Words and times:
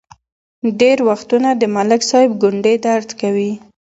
ډېر 0.81 0.97
وختونه 1.09 1.49
د 1.55 1.63
ملک 1.75 2.01
صاحب 2.09 2.31
ګونډې 2.41 2.75
درد 2.85 3.09
کوي. 3.21 3.51